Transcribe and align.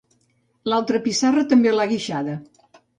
L'altra 0.73 1.03
pissarra 1.09 1.47
també 1.55 1.77
l'ha 1.77 1.89
guixada. 1.95 2.43